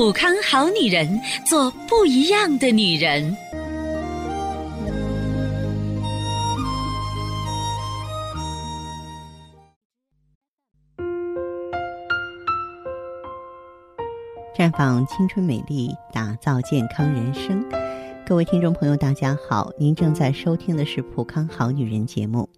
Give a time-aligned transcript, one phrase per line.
[0.00, 3.36] 普康好女人，做不一样的女人。
[14.56, 17.62] 绽放青春美丽，打造健康人生。
[18.26, 22.48] 各位听众朋友，大家好，您正在收听的是《普康好女人》节目，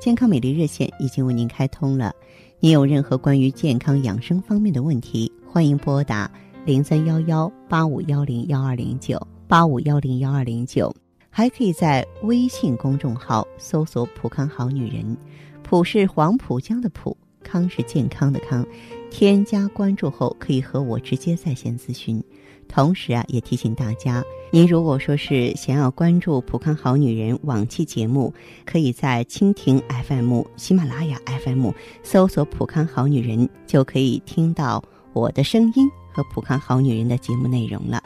[0.00, 2.14] 健康美丽热线已经为您开通了。
[2.58, 6.30] 您有任何关于健康养生方面的问题，欢迎拨打。
[6.66, 10.94] 零三幺幺八五幺零幺二零九八五幺零幺二零九，
[11.30, 15.16] 还可以在微信公众号搜索“浦康好女人”，
[15.64, 18.64] 浦是黄浦江的浦，康是健康的康。
[19.10, 22.22] 添加关注后，可以和我直接在线咨询。
[22.68, 24.22] 同时啊，也提醒大家，
[24.52, 28.32] 您如果说是想要关注“浦康好女人”往期节目，
[28.66, 31.70] 可以在蜻蜓 FM、喜马拉雅 FM
[32.02, 35.90] 搜索“浦康好女人”，就可以听到我的声音。
[36.20, 38.02] 和普康好女人的节目内容了。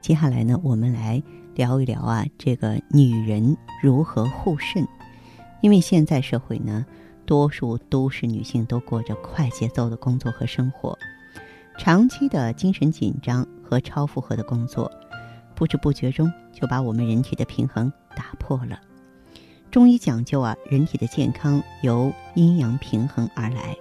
[0.00, 1.22] 接下来呢，我们来
[1.54, 4.84] 聊一聊啊，这个女人如何护肾。
[5.60, 6.84] 因为现在社会呢，
[7.24, 10.98] 多数都市女性都过着快节奏的工作和生活，
[11.78, 14.90] 长期的精神紧张和超负荷的工作，
[15.54, 18.80] 不知不觉中就把我们人体的平衡打破了。
[19.70, 23.76] 中医讲究啊，人体的健康由阴阳平衡而来。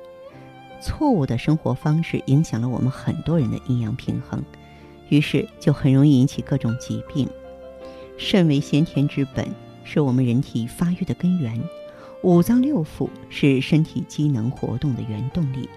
[0.84, 4.44] 错误的生活方式影响了我们很多人的阴阳平衡，
[5.08, 7.28] 于是就很容易引起各种疾病。
[8.18, 9.48] 肾为先天之本，
[9.86, 11.58] 是我们人体发育的根源；
[12.22, 15.70] 五脏六腑是身体机能活动的原动力。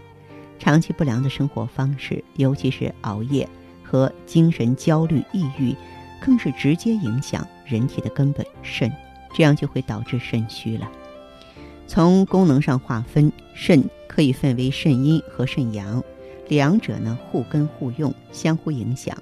[0.59, 3.49] 长期不良的生活方式，尤其是熬夜
[3.85, 5.75] 和精神焦虑、抑郁，
[6.21, 8.91] 更是直接影响人体的根本肾，
[9.33, 10.91] 这样就会导致肾虚了。
[11.87, 16.03] 从功能上划分，肾可以分为肾阴和肾阳，
[16.49, 19.17] 两者呢互根互用，相互影响。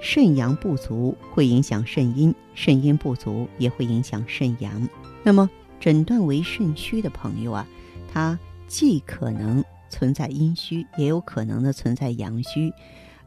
[0.00, 4.88] 肾阳不足会影响肾阴，肾阴不足也会影响肾阳。
[5.22, 5.48] 那么，
[5.78, 7.66] 诊断为肾虚的朋友啊，
[8.12, 12.72] 他既可能存在阴虚，也有可能呢存在阳虚，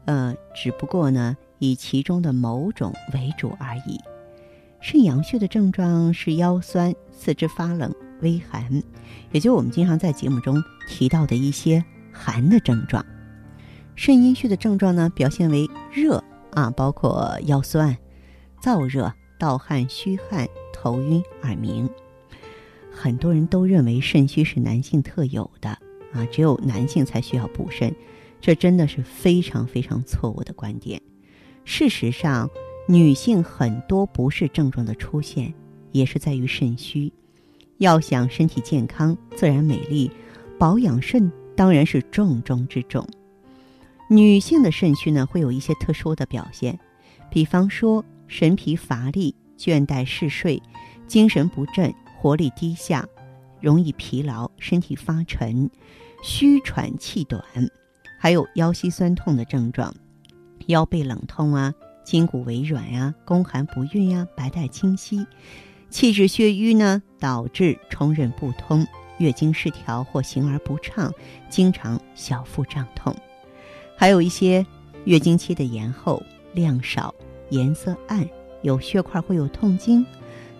[0.06, 3.98] 呃，只不过呢以其中的某种为主而已。
[4.80, 7.92] 肾阳虚的症状是腰酸、四肢发冷。
[8.22, 8.82] 微寒，
[9.32, 13.04] 也就我们经常在节目中提到的一些寒的症状。
[13.96, 16.22] 肾阴虚的症状呢，表现为热
[16.52, 17.96] 啊，包括腰酸、
[18.62, 21.88] 燥热、盗汗、虚汗、头晕、耳鸣。
[22.90, 25.70] 很多人都认为肾虚是男性特有的
[26.12, 27.94] 啊，只有男性才需要补肾，
[28.40, 31.00] 这真的是非常非常错误的观点。
[31.64, 32.50] 事实上，
[32.88, 35.54] 女性很多不适症状的出现，
[35.92, 37.12] 也是在于肾虚。
[37.80, 40.10] 要想身体健康、自然美丽，
[40.58, 43.06] 保养肾当然是重中之重。
[44.06, 46.78] 女性的肾虚呢，会有一些特殊的表现，
[47.30, 50.62] 比方说神疲乏力、倦怠嗜睡、
[51.06, 53.08] 精神不振、活力低下、
[53.62, 55.70] 容易疲劳、身体发沉、
[56.22, 57.42] 虚喘气短，
[58.18, 59.94] 还有腰膝酸痛的症状，
[60.66, 61.72] 腰背冷痛啊，
[62.04, 65.24] 筋骨微软呀，宫寒不孕呀，白带清晰。
[65.90, 68.86] 气滞血瘀呢，导致冲任不通，
[69.18, 71.12] 月经失调或行而不畅，
[71.48, 73.14] 经常小腹胀痛，
[73.96, 74.64] 还有一些
[75.04, 76.22] 月经期的延后、
[76.54, 77.12] 量少、
[77.50, 78.26] 颜色暗、
[78.62, 80.06] 有血块会有痛经，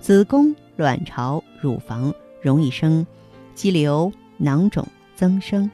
[0.00, 3.06] 子宫、卵巢、乳房容易生
[3.54, 5.70] 肌瘤、囊肿增生，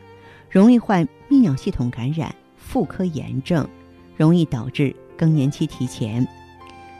[0.50, 3.66] 容易患泌尿系统感染、妇科炎症，
[4.16, 6.26] 容易导致更年期提前。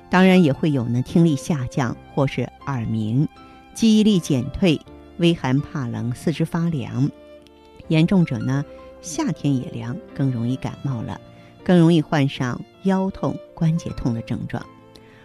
[0.09, 3.29] 当然也会有呢，听力下降或是耳鸣，
[3.75, 4.81] 记忆力减退，
[5.19, 7.11] 微寒怕冷，四肢发凉，
[7.89, 8.65] 严重者呢，
[9.01, 11.21] 夏天也凉，更容易感冒了，
[11.65, 14.65] 更容易患上腰痛、关节痛的症状。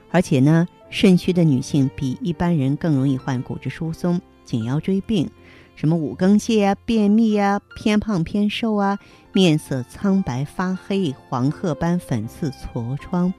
[0.09, 5.29] 而且呢，肾虚的女性比一般人更容易患骨质疏松、颈腰椎病，
[5.75, 8.99] 什么五更泻啊、便秘啊、偏胖偏瘦啊、
[9.31, 13.33] 面色苍白发黑、黄褐斑、粉刺、痤疮。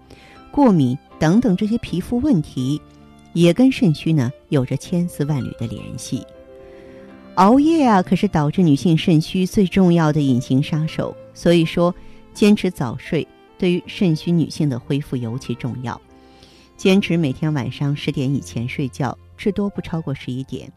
[0.52, 2.80] 过敏等等这些皮肤问题，
[3.32, 6.24] 也跟肾虚呢有着千丝万缕的联系。
[7.36, 11.16] 熬夜啊，可是导致女性肾虚最重要的隐形杀手。
[11.32, 11.94] 所以说，
[12.34, 13.26] 坚持早睡
[13.58, 15.98] 对于肾虚女性的恢复尤其重要。
[16.76, 20.70] 坚持每天晚上十点以前睡觉，至多不超过十一点。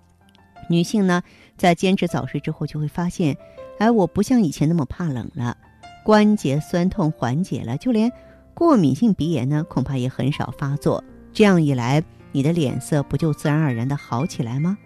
[0.69, 1.21] 女性呢，
[1.57, 3.35] 在坚持早睡之后，就会发现，
[3.77, 5.57] 哎，我不像以前那么怕冷了，
[6.05, 8.09] 关节酸痛缓解了，就连
[8.55, 11.03] 过敏性鼻炎呢，恐怕也很少发作。
[11.33, 14.77] 这样一来，你的脸色不就自然而然的好起来吗？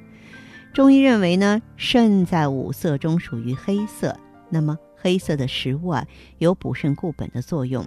[0.74, 4.18] 中医认为呢，肾在五色中属于黑色，
[4.50, 6.06] 那么黑色的食物啊，
[6.40, 7.86] 有补肾固本的作用，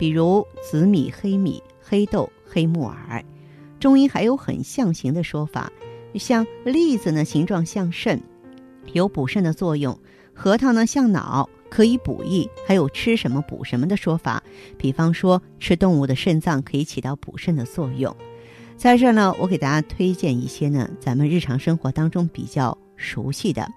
[0.00, 3.24] 比如紫米、黑米、黑豆、黑木耳。
[3.78, 5.72] 中医还有很象形的说法。
[6.16, 8.20] 像栗子呢，形状像肾，
[8.92, 9.94] 有补肾的作用；
[10.34, 12.48] 核桃呢，像脑，可以补益。
[12.66, 14.42] 还有吃什么补什么的说法，
[14.76, 18.14] 比方说吃动物的肾脏可以起到补肾的作用。
[18.76, 23.68] 在这儿呢，我给大家推荐一些呢，咱们日常生活当中比较熟悉的，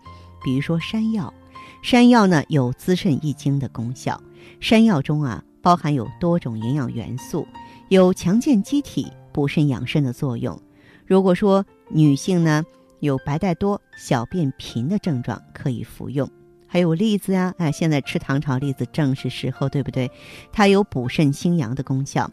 [0.44, 1.34] 比如说山药。
[1.82, 4.22] 山药呢有滋肾益精的功效，
[4.62, 7.46] 山药中啊包含有多种营养元素，
[7.90, 10.58] 有强健机体、补肾养肾的作用。
[11.06, 12.64] 如果说女性呢
[13.02, 16.30] 有白带多、小便频的症状，可以服用。
[16.74, 20.10] 还有栗子呀，哎，现在吃糖炒栗子正是时候，对不对？
[20.52, 22.28] 它有补肾兴阳的功效。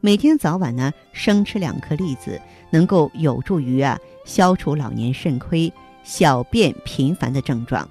[0.00, 7.88] 每天早晚呢生吃两颗栗子，能够有助于啊消除老年肾亏、小便频繁的症状。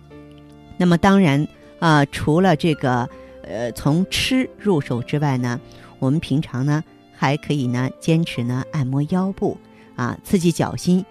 [0.75, 1.47] 那么当然
[1.79, 3.07] 啊，除了这个
[3.41, 5.57] 呃从吃入手之外呢，
[6.00, 6.83] 我们平常呢
[7.15, 9.57] 还可以呢坚持呢按摩腰部。
[9.95, 11.05] 啊，刺激脚心，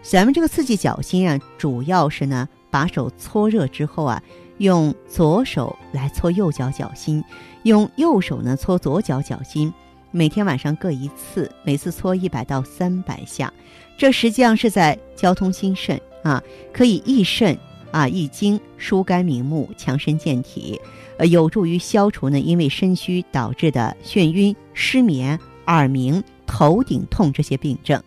[0.00, 4.22] 咱们这个刺激脚心啊，主要是呢，把手搓热之后啊，
[4.58, 7.22] 用左手来搓右脚脚心，
[7.64, 9.72] 用右手呢搓左脚脚心，
[10.10, 13.52] 每天晚上各一次，每次搓一百到三百下，
[13.96, 16.42] 这实际上是在交通心肾啊，
[16.72, 17.58] 可以益肾
[17.90, 20.80] 啊、益精、疏肝明目、强身健体，
[21.18, 26.22] 呃，有助于消除呢因为肾虚导致的眩晕、失眠、耳鸣。
[26.50, 28.02] 头顶痛这些病症，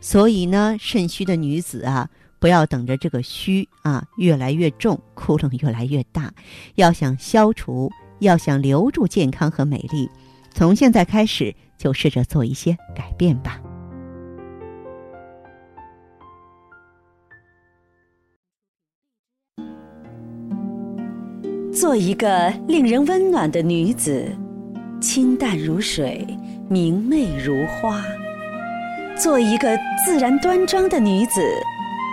[0.00, 2.08] 所以呢，肾虚的女子啊，
[2.42, 6.34] 不要等着这个虚啊越来越重，窟窿越来越大。
[6.74, 10.10] 要想消除，要想留住健康和美丽，
[10.52, 13.60] 从现在开始就试着做一些改变吧。
[21.72, 24.28] 做一个令人温暖的女子，
[25.00, 26.26] 清淡如水。
[26.68, 28.02] 明媚如花，
[29.16, 31.40] 做一个自然端庄的女子，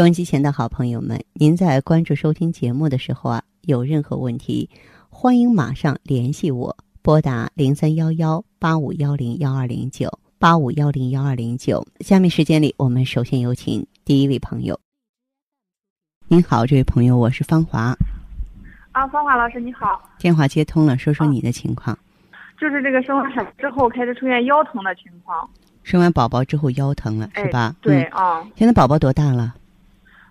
[0.00, 4.66] 收音机前的好朋友们，您在关注收听节目的时候啊，有任何问题，
[5.10, 10.08] 欢迎马上联系我，拨打零三幺幺八五幺零幺二零九
[10.38, 11.86] 八五幺零幺二零九。
[12.00, 14.80] 下面时间里，我们首先有请第一位朋友。
[16.28, 17.94] 您好，这位朋友，我是芳华。
[18.92, 20.00] 啊，芳华老师，你好。
[20.18, 21.94] 电话接通了，说说你的情况。
[22.58, 25.46] 就是这个生完孩子之后开始出现腰疼的情况。
[25.82, 27.76] 生完宝宝之后腰疼了，是吧？
[27.82, 28.42] 对啊。
[28.56, 29.56] 现在宝宝多大了？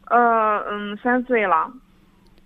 [0.10, 1.72] 呃，嗯，三岁了。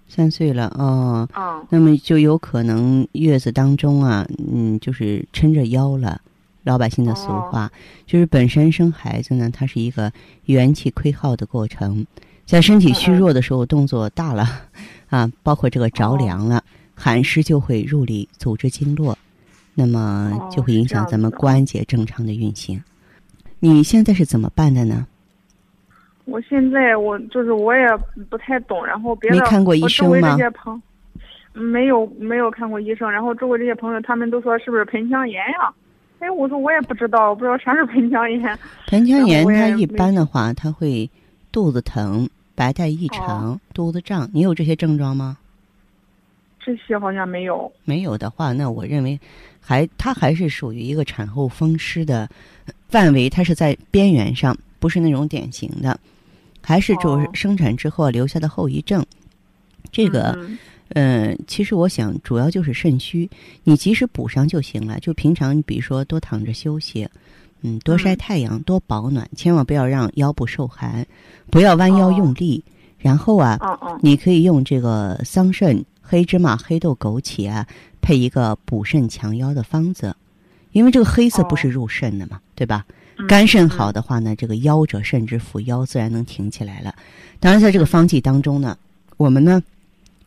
[0.08, 1.28] 三岁了，哦。
[1.36, 1.66] 嗯。
[1.70, 6.22] 那么就有可能月子当中啊，嗯，就是抻着腰了。
[6.64, 7.70] 老百姓的俗话，
[8.06, 10.10] 就是本身生孩子呢，它是一个
[10.46, 12.06] 元气亏耗的过程。
[12.46, 14.48] 在身体虚弱的时候，动作大了，
[15.10, 16.64] 啊，包括这个着凉了，
[16.96, 19.18] 寒湿就会入里组织经络，
[19.74, 22.82] 那么就会影响咱们关节正常的运行。
[23.60, 25.06] 你现在是怎么办的呢？
[26.26, 27.88] 我现在我就是我也
[28.30, 30.38] 不太懂，然后别的没看过医生吗？
[31.54, 35.74] 没有没有看过医生，然后周围这些朋友他们都说是不是盆腔炎呀？
[36.20, 38.60] 哎，我说我也不知道，我不知道啥是盆腔炎。
[38.88, 41.10] 盆腔炎它一般的话，它会。
[41.52, 45.38] 肚子疼、白带异常、肚子胀，你有这些症状吗？
[46.60, 47.72] 这些好像没有。
[47.86, 49.20] 没有的话，那我认为，
[49.62, 52.28] 还它还是属于一个产后风湿的
[52.90, 56.00] 范围，它是在边缘上，不是那种典型的，
[56.64, 59.06] 还是就是生产之后留下的后遗症。
[59.92, 60.36] 这个，
[60.96, 63.30] 嗯，其实我想主要就是肾虚，
[63.64, 65.00] 你及时补上就行了。
[65.00, 67.08] 就平常，你比如说多躺着休息。
[67.66, 71.06] 嗯，多晒太阳，多保暖，千万不要让腰部受寒，
[71.50, 72.64] 不要弯腰用力。
[72.98, 73.58] 然后啊，
[74.02, 77.66] 你可以用这个桑葚、黑芝麻、黑豆、枸杞啊，
[78.02, 80.16] 配一个补肾强腰的方子，
[80.72, 82.86] 因为这个黑色不是入肾的嘛，对吧？
[83.28, 86.94] 肝肾好的话呢，这个腰者肾之府，腰自然能挺起来了。
[87.40, 88.78] 当然，在这个方剂当中呢，
[89.18, 89.62] 我们呢，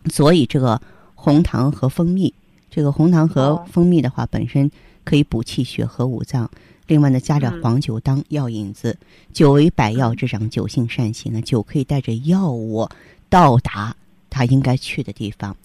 [0.07, 0.81] 所以这个
[1.15, 2.33] 红糖和蜂蜜，
[2.71, 4.71] 这个红糖和蜂蜜的话，本身
[5.05, 6.51] 可以补气血和五脏。
[6.87, 8.97] 另外呢，加点黄酒当药引子，
[9.33, 12.89] 酒为百药之长，酒性善行呢，酒可以带着药物
[13.29, 13.95] 到达
[14.31, 15.57] 它应该去的地方，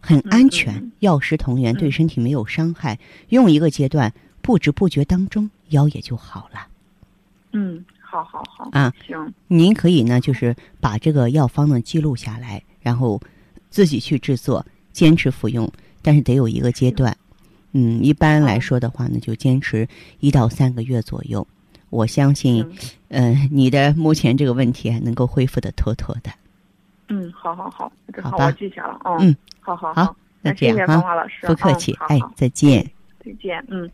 [0.00, 2.98] 很安全，药食同源，对身体没有伤害。
[3.28, 4.12] 用一个阶段，
[4.46, 6.68] 不知不觉当中腰也就好了。
[7.50, 13.20] 嗯，好好好啊，行，您可以呢，就是把这个药方呢记录下来，然后
[13.70, 15.68] 自己去制作，坚持服用，
[16.00, 17.16] 但是得有一个阶段。
[17.72, 19.88] 嗯，一般来说的话呢，就坚持
[20.20, 21.44] 一到三个月左右。
[21.90, 22.64] 我相信，
[23.08, 26.30] 嗯，你的目前这个问题能够恢复的妥妥的。
[27.08, 27.90] 嗯，好好好，
[28.22, 29.00] 好吧，我记下了。
[29.18, 32.88] 嗯，好好好，那这样啊，老师，不客气，哎，再见。
[33.24, 33.90] 再见，嗯。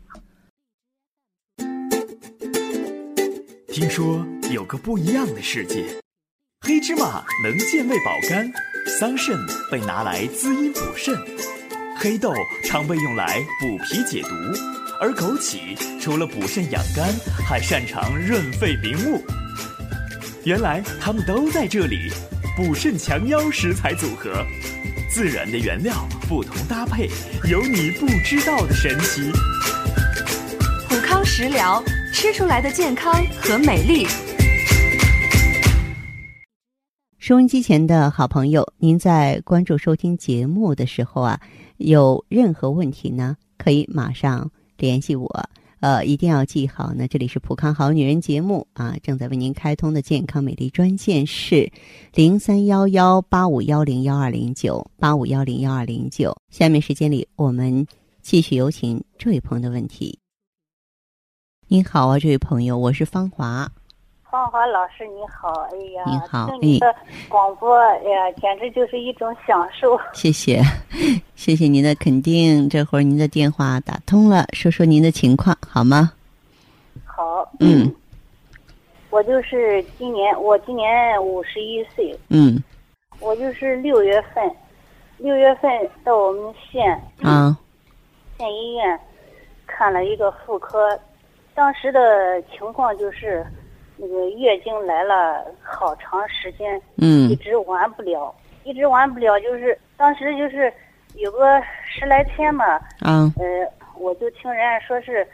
[3.73, 5.83] 听说有个不一样的世界，
[6.61, 8.51] 黑芝麻能健胃保肝，
[8.99, 9.35] 桑葚
[9.71, 11.17] 被拿来滋阴补肾。
[11.97, 12.31] 黑豆
[12.63, 14.29] 常被用来补脾解毒，
[14.99, 17.11] 而枸杞除了补肾养肝，
[17.47, 19.19] 还擅长润肺明目。
[20.43, 22.11] 原来它们都在这里，
[22.55, 24.45] 补肾强腰食材组合，
[25.09, 27.09] 自然的原料，不同搭配，
[27.49, 29.31] 有你不知道的神奇。
[31.35, 33.11] 食疗，吃出来的健康
[33.41, 34.05] 和美丽。
[37.17, 41.41] 收音机前的好朋友，您在关注收听节目的时候啊。
[41.77, 44.47] 有任何问题呢，可以马上
[44.77, 45.49] 联系我。
[45.79, 51.67] 呃，一定要记好呢，这里是普康好女人节目啊，正在为您开通的健康美丽专线是
[52.13, 56.37] 零三幺幺八五幺零幺二零九八五幺零幺二零九。
[56.51, 57.87] 下面时间里，我们
[58.21, 60.19] 继续有请这位朋友的问题。
[61.73, 63.67] 您好啊，这位朋友，我是芳华。
[64.29, 66.95] 芳华老师你好，哎呀，你好，听你的
[67.27, 69.99] 广播，哎呀，简直就是一种享受。
[70.13, 70.61] 谢谢，
[71.33, 72.69] 谢谢您的肯定。
[72.69, 76.11] 这会儿您的电话打通了，说说您的情况好吗？
[77.05, 77.91] 好，嗯，
[79.09, 82.63] 我就是今年，我今年五十一岁，嗯，
[83.19, 84.55] 我就是六月份，
[85.17, 85.71] 六月份
[86.03, 87.57] 到我们县啊
[88.37, 88.99] 县医院
[89.65, 90.95] 看了一个妇科，
[91.55, 93.45] 当时的情况就是。
[93.95, 98.33] 那个月经来了好长时间，嗯，一直完不了，
[98.63, 100.73] 一直完不了，就是当时就是
[101.13, 103.45] 有个十来天嘛，嗯，呃，
[103.95, 105.25] 我就听人家说是，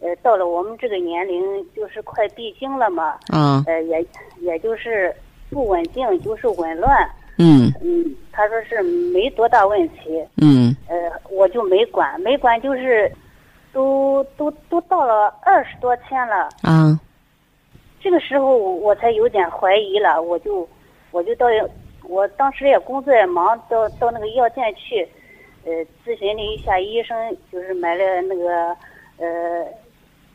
[0.00, 1.42] 呃，到了我们这个年龄
[1.74, 4.06] 就是快闭经了嘛，嗯，呃，也
[4.38, 5.14] 也就是
[5.50, 7.70] 不稳定，就是紊乱，嗯。
[7.82, 8.80] 嗯，他说是
[9.12, 13.10] 没多大问题，嗯，呃，我就没管，没管就是，
[13.76, 16.98] 都都都到了二十多天了，啊。
[18.00, 20.66] 这个时候我才有点怀疑了，我就
[21.10, 21.46] 我就到，
[22.04, 25.06] 我当时也工作也忙，到到那个药店去，
[25.66, 28.74] 呃，咨询了一下医生，就是买了那个
[29.18, 29.66] 呃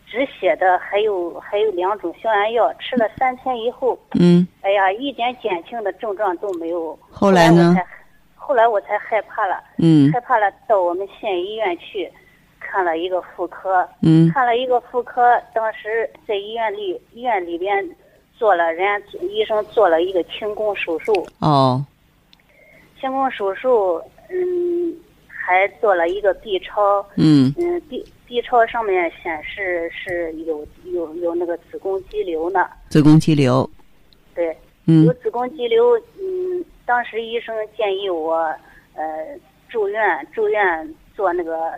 [0.05, 6.95] 止血的，还有还有两种消炎药，吃了三天以后，嗯，哎呀，一点减轻的症状都没有。
[7.09, 7.75] 后来呢？
[8.35, 12.11] 后来我才害怕了，嗯，害怕了，到我们县医院去。
[12.61, 17.85] 看了一个妇科，嗯，看了一个妇科，当时在医院里医院里边
[18.37, 21.27] 做了，人家医生做了一个清宫手术。
[21.39, 21.83] 哦，
[22.99, 24.95] 清宫手术，嗯，
[25.27, 27.05] 还做了一个 B 超。
[27.17, 32.69] 嗯嗯，B B 超上面显示是有有有那个子宫肌瘤呢。
[32.87, 33.69] 子宫肌瘤。
[34.33, 34.55] 对。
[34.85, 35.05] 嗯。
[35.05, 38.35] 有子宫肌瘤，嗯，当时医生建议我，
[38.95, 39.37] 呃，
[39.67, 40.95] 住院住院。
[41.15, 41.71] 做那个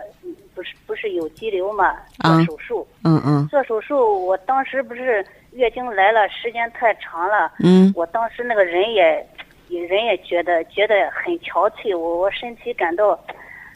[0.54, 1.96] 不是不是有肌瘤嘛？
[2.22, 2.86] 做手术。
[3.02, 3.46] 嗯嗯。
[3.48, 7.52] 做手术，我当时不是月经来了，时间太长了。
[7.58, 7.92] 嗯。
[7.96, 9.26] 我当时那个人也，
[9.68, 13.18] 人也觉得觉得很憔悴，我我身体感到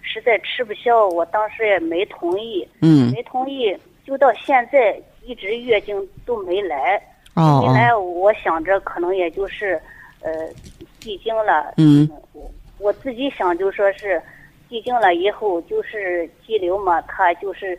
[0.02, 2.66] 实在吃不消，我当时也没同意。
[2.80, 3.12] 嗯。
[3.12, 7.02] 没同意，就到现在一直月经都没来。
[7.34, 7.64] 哦。
[7.66, 9.80] 没来，我想着可能也就是，
[10.22, 10.30] 呃，
[11.00, 11.74] 闭经了。
[11.76, 12.08] 嗯。
[12.32, 14.22] 我我自己想就说是。
[14.68, 17.78] 闭经了以后就是激流嘛，它就是，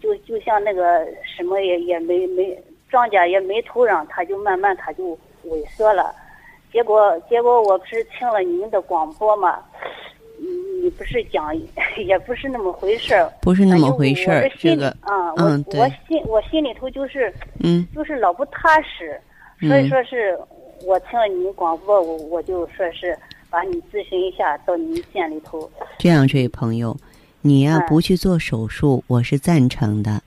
[0.00, 2.56] 就就像那个什么也也没没
[2.88, 6.14] 庄稼也没土壤，它就慢慢它就萎缩了。
[6.72, 9.62] 结果结果我不是听了您的广播嘛，
[10.38, 10.48] 你，
[10.82, 11.54] 你不是讲，
[12.02, 13.30] 也不是那么回事儿。
[13.42, 17.30] 不是那么回事儿，这个啊，嗯，我我心我心里头就是，
[17.62, 19.20] 嗯，就是老不踏实，
[19.60, 20.38] 所以说是
[20.86, 23.14] 我听了你广播，我我就说是
[23.52, 25.70] 把你咨询一下，到你们县里头。
[25.98, 26.96] 这样，这位朋友，
[27.42, 30.22] 你呀、嗯不去做手术，我是赞成的。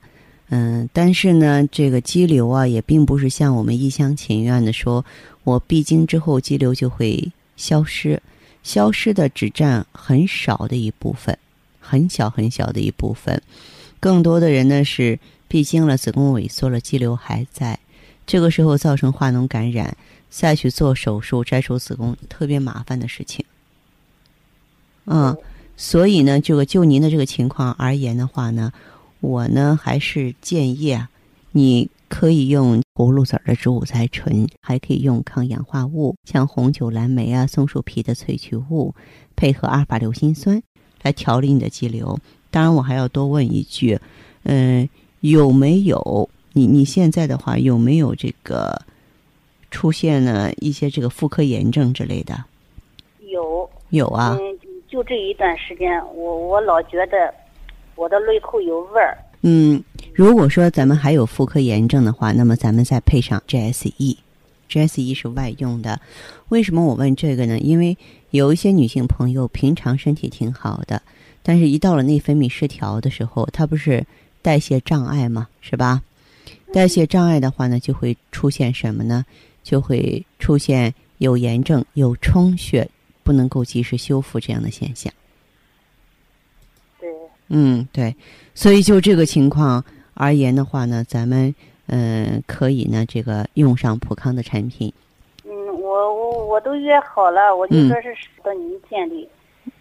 [0.50, 5.04] 嗯，但是呢，这个肌瘤啊，也并不是像我们一厢情愿的说，
[5.42, 8.22] 我闭经之后肌瘤就会消失，
[8.62, 11.36] 消失的只占很少的一部分，
[11.80, 13.42] 很小很小的一部分。
[13.98, 15.18] 更多的人呢是
[15.48, 17.76] 闭经了，子宫萎缩了，肌瘤还在，
[18.24, 19.96] 这个时候造成化脓感染，
[20.28, 23.44] 再去做手术摘除子宫，特别麻烦的事情。
[25.04, 25.36] 嗯，
[25.76, 28.72] 所以呢，这个就您的这个情况而言的话呢，
[29.20, 31.08] 我呢还是建议啊，
[31.52, 38.94] 你可以用葫芦籽儿的植物甾醇，还可以用抗氧化物，像红酒、蓝莓啊、松树皮的萃取物，
[39.36, 40.62] 配合阿尔法硫辛酸
[41.02, 42.18] 来调理你的肌瘤。
[42.50, 43.98] 当然，我还要多问一句，
[44.44, 44.88] 嗯、
[45.20, 48.80] 有没有你你现在的话有没有这个
[49.70, 52.44] 出现了一些这个妇科炎症之类的？
[53.28, 54.58] 有，有啊，嗯，
[54.88, 57.32] 就这一段时间，我我老觉得
[57.94, 59.16] 我的内裤有味儿。
[59.42, 59.82] 嗯，
[60.14, 64.16] 如果说咱们还有妇科炎症的话，那么咱们再配上 GSE。
[64.68, 66.00] GSE 是外用的，
[66.48, 67.56] 为什么我问这个呢？
[67.60, 67.96] 因为
[68.30, 71.00] 有一些女性朋友平常身体挺好的，
[71.44, 74.04] 但是一到了内分泌失调的时候，她不是
[74.42, 76.02] 代谢障碍嘛，是吧？
[76.72, 79.24] 代谢障碍的话呢，就会出现什么呢？
[79.66, 82.88] 就会出现有炎症、有充血，
[83.24, 85.12] 不能够及时修复这样的现象。
[87.00, 87.10] 对，
[87.48, 88.14] 嗯，对，
[88.54, 91.52] 所以就这个情况而言的话呢，咱们
[91.88, 94.92] 嗯、呃可以呢这个用上普康的产品。
[95.44, 99.28] 嗯，我我我都约好了，我就嗯说是到你们店里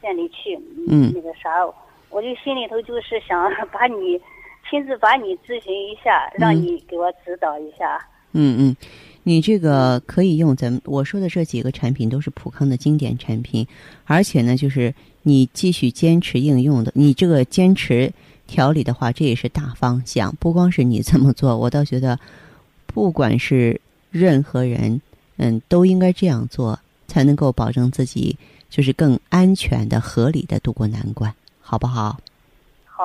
[0.01, 1.63] 店里去，嗯那个啥，
[2.09, 4.19] 我就心里头就是想 把你
[4.67, 8.03] 亲自把你咨询一下，让嗯你给我指导一下。
[8.37, 8.75] 嗯嗯，
[9.27, 13.67] 你这个可以用咱们我说的这几个产品都是普康的经典产品，
[14.05, 18.13] 而且呢，就是你继续坚持应用的，你这个坚持
[18.45, 20.35] 调理的话，这也是大方向。
[20.39, 22.19] 不光是你这么做，我倒觉得，
[22.85, 25.01] 不管是任何人，
[25.37, 28.37] 嗯，都应该这样做，才能够保证自己
[28.69, 32.19] 就是更安全的、合理的度过难关，好不好？
[32.85, 33.03] 好，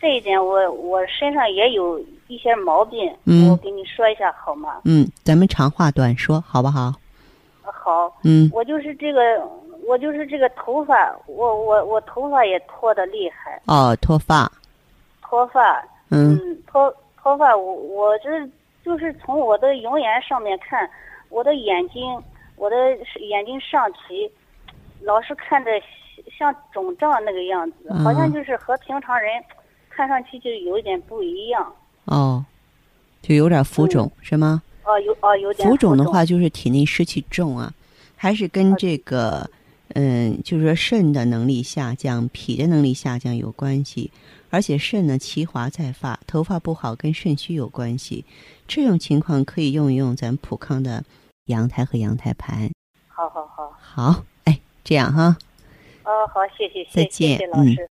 [0.00, 3.50] 这一点我我身上也有一些毛病，嗯。
[3.50, 4.80] 我给你说一下好吗？
[4.84, 6.92] 嗯，咱们长话短说，好不好？
[7.62, 8.50] 好，嗯。
[8.52, 9.46] 我就是这个，
[9.86, 14.50] 我就是这个头发，我我我头发也脱的厉害，哦，脱发，
[15.20, 16.56] 脱发，嗯。
[16.66, 18.30] 脱脱发，我我这
[18.82, 20.88] 就是从我的容颜上面看，
[21.28, 22.02] 我的眼睛，
[22.56, 22.76] 我的
[23.20, 24.30] 眼睛上皮，
[25.02, 25.70] 老是看着
[26.38, 28.02] 像肿胀那个样子，嗯。
[28.02, 29.32] 好像就是和平常人
[29.90, 31.70] 看上去就有一点不一样。
[32.06, 32.42] 哦，
[33.20, 34.62] 就有点浮肿、是吗？
[34.84, 37.72] 哦，有哦，有点浮肿的肿话，就是体内湿气重啊，
[38.16, 39.48] 还是跟这个，
[39.94, 44.10] 嗯，就是说肾的能力下降、脾的能力下降有关系。
[44.48, 48.24] 而且肾呢，其华在发，头发不好跟肾虚有关系。
[48.66, 51.04] 这种情况可以用一用咱普康的
[51.46, 52.68] 阳台和阳台盘。
[53.06, 55.36] 好好好，好，哎，这样哈，
[56.04, 57.89] 哦，好，谢谢，再谢谢谢见嗯老师。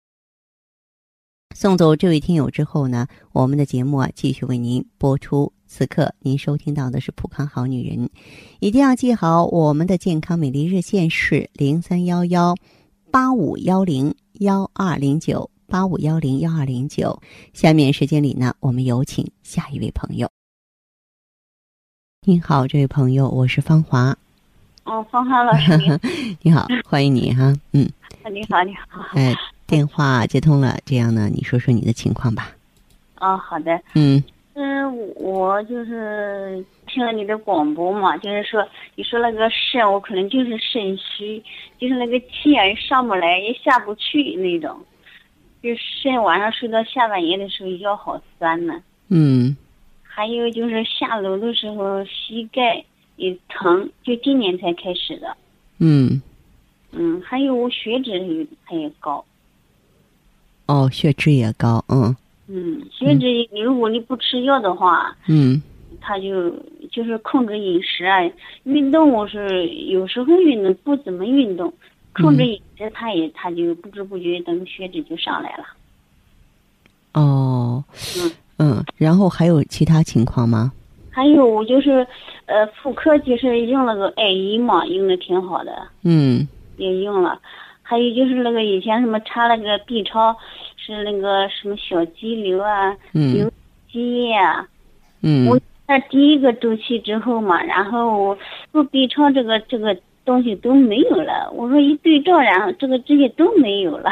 [1.59, 5.51] 送走这位听友之后呢，我们的节目啊继续为您播出。
[5.65, 8.07] 此刻您收听到的是普康好女人，
[8.59, 12.55] 一定要记好我们的健康美丽热线是零三幺幺
[13.09, 17.19] 八五幺零幺二零九八五幺零幺二零九。
[17.53, 20.29] 下面时间里呢，我们有请下一位朋友。
[22.21, 24.15] 您好，这位朋友，我是芳华。
[24.83, 25.99] 哦，芳华老师
[26.43, 27.51] 你好，欢迎你哈。
[27.71, 27.89] 嗯，
[28.31, 29.01] 你好，你好。
[29.15, 29.33] 哎，
[29.67, 32.55] 电话接通了，这样呢，你说说你的情况吧。
[33.15, 33.79] 啊，好的。
[33.95, 41.43] 嗯嗯，我就是听了你的广播嘛，就是说你说那个肾，我可能就是肾虚，
[41.77, 44.79] 就是那个气啊也上不来，也下不去那种，
[45.61, 48.81] 就是肾晚上睡到下半夜的时候腰好酸呢。
[49.09, 49.55] 嗯
[50.01, 52.83] 还有就是下楼的时候膝盖
[53.17, 55.37] 也疼，就今年才开始的。
[55.77, 56.19] 嗯，
[56.93, 59.23] 嗯，还有我血脂也它也高。
[60.67, 62.15] 哦，血脂也高，嗯
[62.47, 65.61] 嗯，血脂你如果你不吃药的话，嗯
[65.99, 66.49] 他就
[66.91, 68.19] 就是控制饮食啊，
[68.63, 71.73] 运动我是有时候运动，不怎么运动，
[72.13, 75.65] 控制饮食，他也他就不知不觉等血脂就上来了。
[77.13, 77.83] 哦，
[78.17, 80.71] 嗯嗯，然后还有其他情况吗？
[81.09, 82.05] 还有我就是，
[82.45, 87.41] 呃，妇科就是用了个艾依嘛，用的挺好的，嗯也用了。
[87.89, 90.35] 还有就是那个以前什么查那个 B 超，
[90.75, 93.49] 是那个什么小肌瘤啊，嗯
[93.89, 94.67] 积液啊。
[95.21, 98.37] 嗯我在第一个周期之后嘛，然后我
[98.73, 99.95] 做 B 超这个这个
[100.25, 101.49] 东西都没有了。
[101.53, 104.11] 我说一对照，然后这个这些都没有了。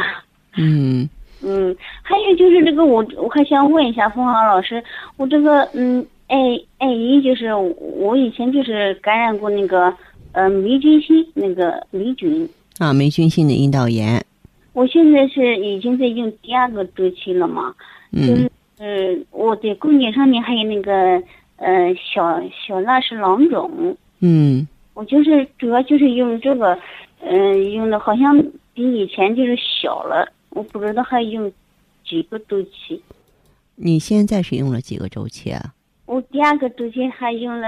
[0.56, 1.10] 嗯
[1.44, 4.82] 嗯，还有就是这个我我还想问一下凤凰老师，
[5.18, 6.38] 我这个嗯艾
[6.78, 9.94] 艾姨就是我以前就是感染过那个
[10.32, 14.26] 呃霉菌性那个霉菌，啊，霉菌性的阴道炎，
[14.74, 17.74] 我现在是已经在用第二个周期了嘛，
[18.12, 20.92] 就是嗯呃我的宫颈上面还有那个
[21.56, 26.78] 呃小小那是囊肿，嗯我就是主要就是用这个，
[27.22, 28.38] 嗯、用的好像
[28.74, 31.52] 比以前就是小了，我不知道还用
[32.06, 33.02] 几个周期。
[33.76, 35.74] 你现在是用了几个周期啊？
[36.06, 37.68] 我第二个周期还用了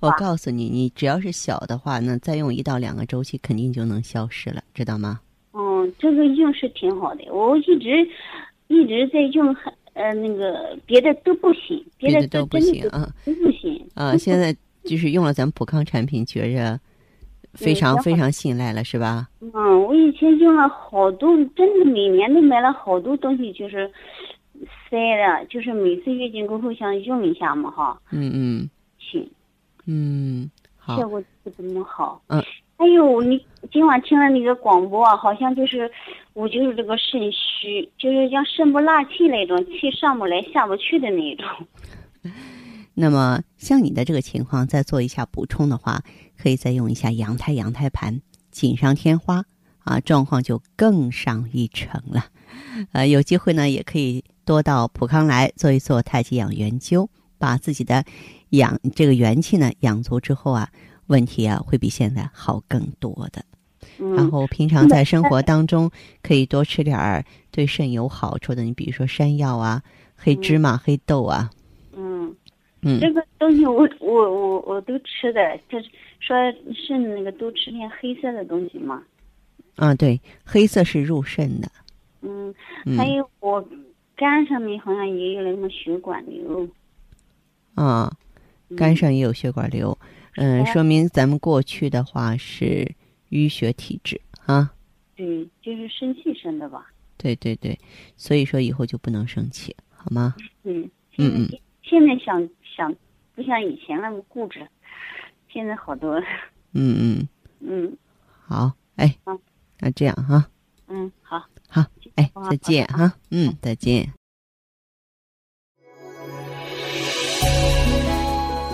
[0.00, 5.20] 我，告诉你，你只要是小的话，那再用一到两个周期，肯定就能消失了，知道吗？
[5.52, 8.08] 嗯，这个用是挺好的，我一直
[8.68, 9.54] 一直在用，
[9.94, 14.16] 呃，那个别的都不行，别别的都不行啊都不行啊！
[14.16, 16.78] 现在就是用了咱们普康产品，觉着
[17.54, 19.28] 非常嗯非常信赖了，是吧？
[19.40, 23.90] 嗯，我以前用了好多，真的每年都买了好多东西，就是
[24.88, 29.30] 塞的，就是每次月经过后想用一下嘛，哈，嗯嗯行，
[29.86, 32.22] 嗯，好效，果不怎么好。
[32.28, 32.42] 嗯。
[32.76, 35.90] 还有，你今晚听了那个广播啊，好像就是
[36.32, 41.46] 我就是这个肾虚，就是像肾不纳气那种，气上不来下不去的那种。
[42.94, 46.02] 那么像你的这个情况，再做一下补充的话，
[46.38, 49.44] 可以再用一下羊胎羊胎盘，锦上添花
[49.84, 52.24] 啊，状况就更上一层了。
[52.92, 58.04] 呃，有机会呢，也可以多到普康来做一做太极养元灸，把自己的
[58.50, 60.68] 养这个元气呢养足之后啊，
[61.06, 63.44] 问题啊会比现在好更多的。
[63.98, 65.90] 然嗯，后平常在生活当中
[66.22, 69.82] 可以多吃点儿对肾有好处的，你比如说山药啊、
[70.16, 71.50] 黑芝麻、黑豆啊，
[71.92, 72.34] 嗯，
[72.82, 72.98] 嗯。
[73.00, 76.36] 这个东西我我我我都吃的，就是说
[76.74, 79.02] 肾那个都吃点黑色的东西嘛。
[79.76, 81.70] 啊，对，黑色是入肾的，
[82.22, 82.54] 嗯，
[82.86, 82.96] 嗯。
[82.96, 83.62] 还有我
[84.20, 86.68] 肝上面好像也有那么血管瘤。
[87.74, 88.14] 啊，
[88.68, 89.96] 嗯肝上也有血管瘤，
[90.36, 92.86] 嗯，哦说明咱们过去的话是
[93.30, 94.74] 淤血体质啊，
[95.16, 96.92] 对，就是生气生的吧。
[97.16, 97.78] 对对对，
[98.18, 100.34] 所以说以后就不能生气，好吗？
[100.64, 102.94] 嗯嗯现在现在想想
[103.34, 104.60] 不像以前那么固执，
[105.48, 106.26] 现在好多了。
[106.74, 107.28] 嗯嗯，
[107.60, 107.96] 嗯
[108.46, 109.40] 好，哎好，
[109.78, 110.46] 那这样哈，
[110.88, 111.42] 嗯，好。
[112.16, 114.12] 好，哎，再见哈，嗯，再见。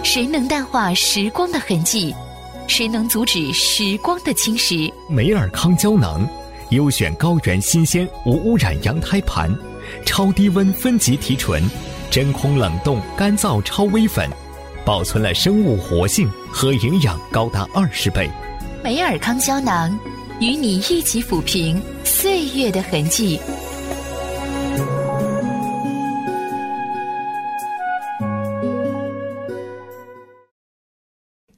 [0.02, 2.14] 谁能淡化时光的痕迹？
[2.68, 4.92] 谁能阻止时光的侵蚀？
[5.08, 6.26] 美尔康胶囊，
[6.70, 9.54] 优选高原新鲜无污染羊胎盘，
[10.04, 11.62] 超低温分级提纯，
[12.10, 14.28] 真空冷冻干燥超微粉，
[14.84, 18.30] 保存了生物活性和营养高达二十倍。
[18.82, 19.96] 美尔康胶囊，
[20.38, 23.40] 与你一起抚平岁月的痕迹。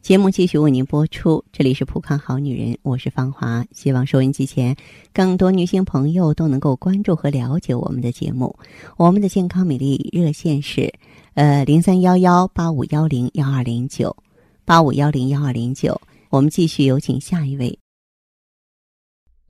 [0.01, 3.67] 节目继续为您播出，这里是浦康好女人，我是芳华。
[3.73, 4.77] 希望收音机前
[5.13, 8.57] 更多女性朋友都能够关注和了解我们的节目。
[8.97, 10.95] 我们的健康美丽热线是
[11.35, 14.17] 呃零三幺幺八五幺零幺二零九
[14.65, 16.01] 八五幺零幺二零九。
[16.31, 17.77] 我们继续有请下一位。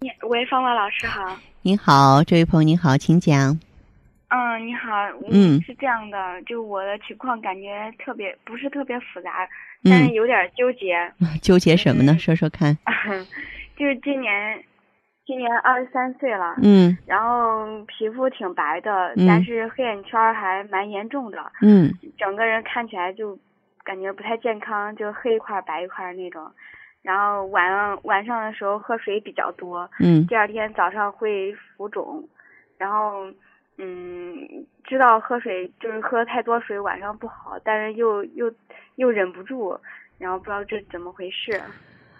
[0.00, 1.36] 喂，方华老师好。
[1.62, 3.58] 您好，这位朋友您好，请讲。
[4.28, 4.92] 嗯，你好，
[5.28, 9.48] 嗯是这样的，就我的情况感觉特别不是特别复杂，
[9.82, 11.12] 但是嗯，有点纠结。
[11.42, 12.12] 纠结什么呢？
[12.12, 12.76] 嗯说说看。
[13.76, 14.62] 就是今年，
[15.26, 23.36] 今年二十三岁了，嗯然后皮肤挺白的，嗯但是黑眼圈还蛮严重的，嗯整个人看起来就
[23.82, 26.48] 感觉不太健康，就黑一块白一块那种。
[27.02, 32.28] 然后晚上晚上的时候喝水比较多，嗯第二天早上会浮肿，
[32.76, 33.26] 然后
[33.78, 38.52] 嗯，知道喝水就是喝太多水晚上不好，但是又又
[38.96, 39.78] 又忍不住，
[40.18, 41.62] 然后不知道这怎么回事。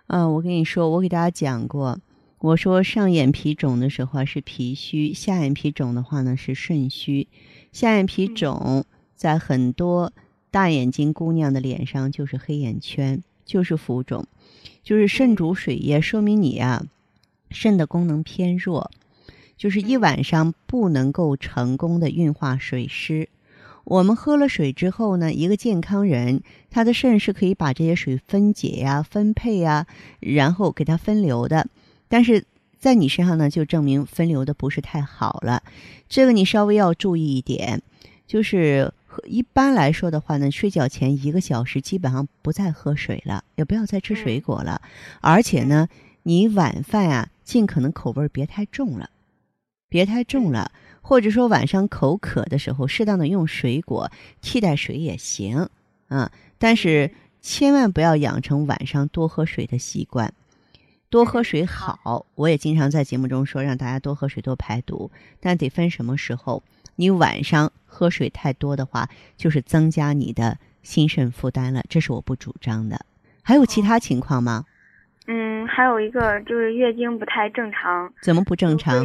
[0.06, 1.98] 嗯，我跟你说，我给大家讲过，
[2.38, 7.26] 我说上眼皮肿的时候啊是脾虚，下眼皮肿的话呢是肾虚。
[7.72, 10.12] 下眼皮嗯肿在很多
[10.50, 14.24] 大眼睛姑娘的脸上就是黑眼圈，就是浮肿，
[14.83, 16.85] 就是肾主水液，说明你啊
[17.51, 18.90] 肾的功能偏弱，
[19.57, 23.29] 就是一晚上不能够成功的运化水湿。
[23.85, 29.87] 我们喝了水之后呢，一个健康人，他的肾是可以把这些水分解呀、分配呀，
[30.21, 31.66] 然后给它分流的。
[32.07, 32.44] 但是
[32.79, 35.62] 在你身上呢，就证明分流的不是太好了。
[36.07, 37.81] 这个你稍微要注意一点，
[38.27, 38.92] 就是
[39.26, 44.83] 一般来说的话呢，睡觉前一个小时基本上不再喝水了，也不要再吃水果了，
[45.20, 45.88] 而且呢，
[46.22, 49.11] 你晚饭啊，尽可能口味别太重了，
[49.88, 55.68] 别太重了，或者说晚上口渴的时候，适当的用水果替代水也行
[56.09, 60.33] 啊，但是千万不要养成晚上多喝水的习惯。
[61.11, 65.11] 多喝水好，我也经常在节目中说，让大家多喝水，多排毒。
[65.40, 66.62] 但得分什么时候。
[67.00, 73.01] 你晚上喝水太多的话，就是增加你的心肾负担了，这是我不主张的。
[73.42, 74.66] 还有其他情况吗？
[75.27, 78.12] 嗯，还有一个就是月经不太正常。
[78.22, 79.05] 怎么不正常？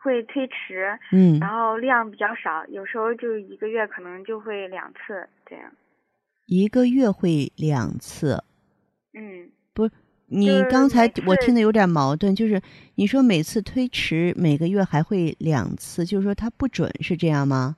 [0.00, 0.96] 会推迟。
[1.12, 1.38] 嗯。
[1.40, 5.70] 然后量比较少，有时候就一个月可能就会两次这样。
[6.46, 8.42] 一个月会两次。
[9.12, 9.50] 嗯。
[9.74, 9.90] 不。
[10.30, 12.60] 你刚才我听的有点矛盾，就是
[12.96, 17.76] 你说每次推迟每个月还会两次，就是说它不准是这样吗？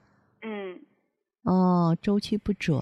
[1.50, 1.90] 嗯。
[1.90, 2.80] 哦，周期不准。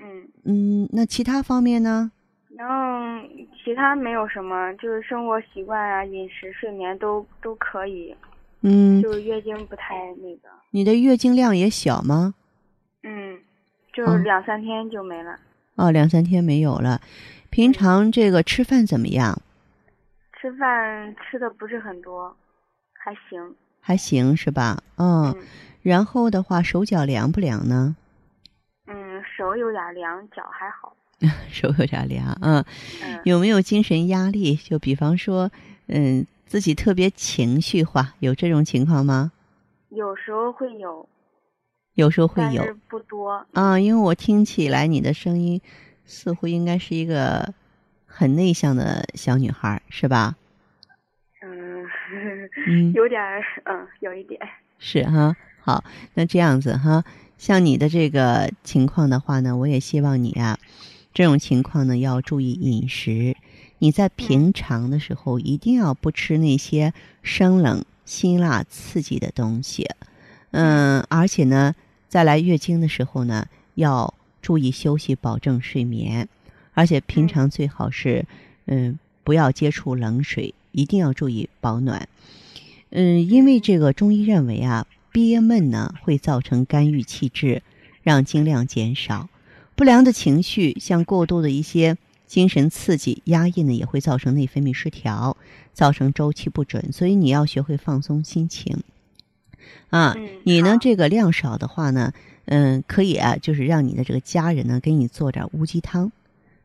[0.00, 0.28] 嗯。
[0.44, 2.12] 嗯，那其他方面呢？
[2.56, 3.26] 然后
[3.64, 8.14] 其他没有什么，就是生活习惯啊、饮食、睡眠都都可以。
[8.60, 9.00] 嗯。
[9.02, 10.48] 就是月经不太那个。
[10.70, 12.34] 你的月经量也小吗？
[13.02, 13.38] 嗯，
[13.92, 15.38] 就两三天就没了。
[15.76, 17.00] 哦，两三天没有了。
[17.50, 19.40] 平常这个吃饭怎么样？
[20.40, 22.36] 吃饭吃的不是很多，
[22.92, 23.54] 还行。
[23.80, 24.82] 还行是吧？
[24.98, 25.34] 嗯。
[25.82, 27.96] 然后的话，手脚凉不凉呢？
[28.86, 30.96] 嗯，手有点凉，脚还好。
[31.50, 32.64] 手有点凉，嗯。
[33.24, 34.54] 有没有精神压力？
[34.56, 35.50] 就比方说，
[35.88, 39.32] 嗯，自己特别情绪化，有这种情况吗？
[39.90, 41.08] 有时候会有。
[41.94, 42.64] 有时候会有。
[42.88, 43.46] 不多。
[43.52, 45.60] 啊，因为我听起来你的声音。
[46.04, 47.54] 似乎应该是一个
[48.04, 50.34] 很内向的小女孩，是吧？
[51.40, 51.86] 嗯，
[52.92, 53.22] 有点
[53.64, 54.38] 嗯，有一点
[54.78, 55.34] 是哈。
[55.62, 57.04] 好，那这样子哈，
[57.38, 60.58] 像你的这个情况的话呢，我也希望你啊，
[61.14, 63.36] 这种情况呢要注意饮食。
[63.78, 69.88] 你在平常的时候一定要不吃那些生冷、辛辣、刺激的东西。
[70.50, 71.74] 嗯，而且呢，
[72.08, 74.12] 在来月经的时候呢，要。
[74.42, 76.28] 注意休息，保证睡眠，
[76.74, 78.26] 而且平常最好是，
[78.66, 82.08] 嗯，不要接触冷水，一定要注意保暖。
[82.90, 87.62] 嗯，因为这个中医认为啊，憋闷呢会造成肝郁气滞，
[88.02, 89.28] 让经量减少；
[89.76, 95.36] 不良的情绪，像过度的一些精神刺激、压抑呢，也会造成内分泌失调，
[95.74, 96.90] 造成周期不准。
[96.92, 98.82] 所以你要学会放松心情。
[99.90, 100.78] 啊，你呢？
[100.80, 102.12] 这个量少的话呢？
[102.46, 106.10] 嗯，可以啊，就是让你的这个家人呢，给你做点乌鸡汤，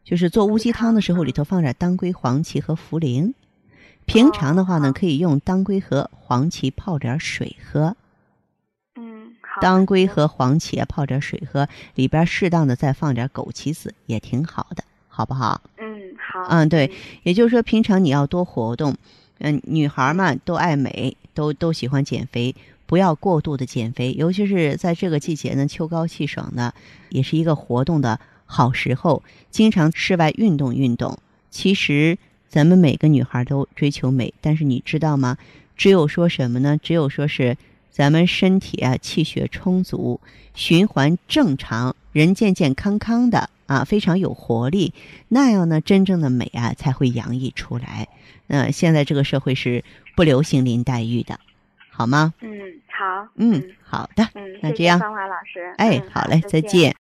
[0.04, 3.34] 就是做乌鸡汤的时候，里头放点当归、黄芪和茯苓。
[4.06, 7.96] 平常的话呢，可以用当归和黄芪泡点水喝。
[9.62, 15.62] 当归和黄芪泡点水喝，里边适当的再放点枸杞子，也挺好的，好不好？
[15.78, 16.48] 嗯，好。
[16.50, 16.92] 嗯，对，
[17.24, 18.96] 也就是说，平常你要多活动。
[19.40, 22.56] 嗯，女孩嘛，都爱美，都都喜欢减肥。
[22.88, 26.74] 不要过度的减肥，尤其是在这个季节呢，秋高气爽的，
[27.10, 29.22] 也是一个活动的好时候。
[29.52, 31.20] 经常室外运动运动。
[31.52, 32.18] 其实
[32.48, 35.38] 咱们每个女孩都追求美，但是你知道吗？
[35.76, 36.80] 只有说什么呢？
[36.82, 37.58] 只有说是
[37.98, 40.22] 咱们身体啊，气血充足，
[40.54, 44.94] 循环正常，人健健康康的啊，非常有活力，
[45.30, 48.08] 那样呢，真正的美啊才会洋溢出来。
[48.50, 49.84] 呃，现在这个社会是
[50.16, 51.40] 不流行林黛玉的。
[51.90, 52.36] 好吗？
[52.42, 52.52] 嗯，
[52.88, 53.30] 好。
[53.34, 54.30] 嗯，好的。
[54.36, 55.74] 嗯，那这样，芳华老师。
[55.78, 56.96] 哎，好嘞，再见。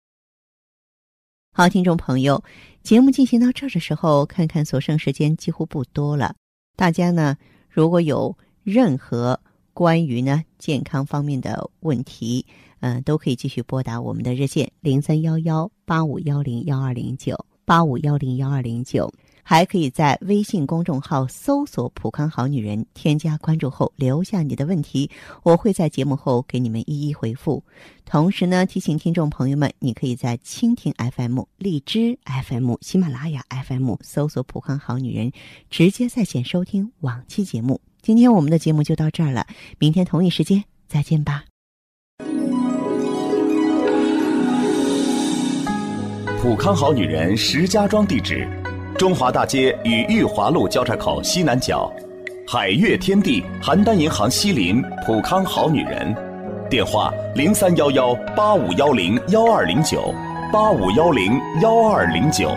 [1.54, 2.44] 好，听众朋友，
[2.84, 6.36] 节目进行到这儿的时候，看看所剩时间几乎不多了。
[6.76, 7.36] 大家呢，
[7.68, 9.40] 如果有任何
[9.74, 12.46] 关于呢健康方面的问题，
[12.80, 19.12] 嗯，都可以继续拨打我们的热线零三幺幺八五幺零幺二零九八五幺零幺二零九。
[19.46, 25.12] 还可以在微信公众号搜索“普康好女人”，添加关注后留下你的问题，
[25.44, 27.62] 我会在节目后给你们一一回复。
[28.06, 35.34] 同时呢，提醒听众朋友们，你可以在蜻蜓 FM、荔枝 FM、喜马拉雅 FM 搜索“普康好女人”，
[35.70, 37.82] 直接在线收听往期节目。
[38.04, 39.48] 今天我们的节目就到这儿了，
[39.80, 41.46] 明天同一时间再见吧。
[46.42, 48.46] 普康好女人石家庄地址。
[49.00, 51.90] 中华大街与裕华路交叉口西南角，
[52.46, 56.14] 海悦天地邯郸银行西邻普康好女人，
[56.70, 60.14] 电话零三幺幺八五幺零幺二零九
[60.52, 62.50] 八五幺零幺二零九。